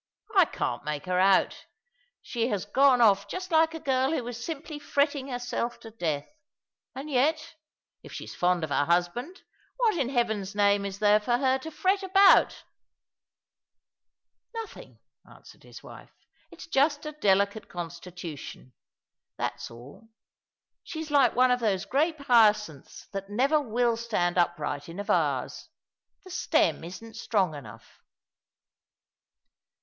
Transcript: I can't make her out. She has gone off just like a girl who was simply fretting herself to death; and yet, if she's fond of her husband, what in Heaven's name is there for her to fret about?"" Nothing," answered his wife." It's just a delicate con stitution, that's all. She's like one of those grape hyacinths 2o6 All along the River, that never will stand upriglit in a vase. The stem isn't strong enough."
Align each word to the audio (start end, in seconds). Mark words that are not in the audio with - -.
I 0.35 0.45
can't 0.45 0.83
make 0.83 1.05
her 1.05 1.19
out. 1.19 1.67
She 2.23 2.47
has 2.47 2.65
gone 2.65 3.01
off 3.01 3.27
just 3.27 3.51
like 3.51 3.75
a 3.75 3.79
girl 3.79 4.11
who 4.13 4.23
was 4.23 4.43
simply 4.43 4.79
fretting 4.79 5.27
herself 5.27 5.79
to 5.81 5.91
death; 5.91 6.27
and 6.95 7.07
yet, 7.07 7.53
if 8.01 8.11
she's 8.11 8.33
fond 8.33 8.63
of 8.63 8.71
her 8.71 8.85
husband, 8.85 9.43
what 9.77 9.95
in 9.97 10.09
Heaven's 10.09 10.55
name 10.55 10.85
is 10.87 10.97
there 10.97 11.19
for 11.19 11.37
her 11.37 11.59
to 11.59 11.69
fret 11.69 12.01
about?"" 12.01 12.63
Nothing," 14.55 14.97
answered 15.31 15.61
his 15.61 15.83
wife." 15.83 16.09
It's 16.51 16.65
just 16.65 17.05
a 17.05 17.11
delicate 17.11 17.69
con 17.69 17.89
stitution, 17.89 18.71
that's 19.37 19.69
all. 19.69 20.09
She's 20.83 21.11
like 21.11 21.35
one 21.35 21.51
of 21.51 21.59
those 21.59 21.85
grape 21.85 22.21
hyacinths 22.21 23.03
2o6 23.03 23.03
All 23.03 23.03
along 23.03 23.11
the 23.11 23.17
River, 23.17 23.27
that 23.27 23.33
never 23.33 23.61
will 23.61 23.97
stand 23.97 24.37
upriglit 24.37 24.89
in 24.89 24.99
a 24.99 25.03
vase. 25.03 25.67
The 26.23 26.31
stem 26.31 26.83
isn't 26.83 27.13
strong 27.17 27.53
enough." 27.53 28.01